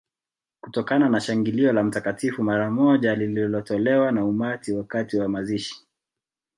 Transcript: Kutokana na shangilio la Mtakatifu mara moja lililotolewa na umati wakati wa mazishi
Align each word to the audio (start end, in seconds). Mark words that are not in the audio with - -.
Kutokana 0.61 1.09
na 1.09 1.19
shangilio 1.21 1.73
la 1.73 1.83
Mtakatifu 1.83 2.43
mara 2.43 2.71
moja 2.71 3.15
lililotolewa 3.15 4.11
na 4.11 4.25
umati 4.25 4.71
wakati 4.73 5.17
wa 5.17 5.27
mazishi 5.29 5.87